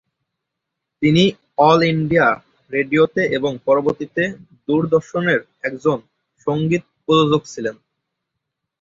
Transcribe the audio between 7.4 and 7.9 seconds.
ছিলেন।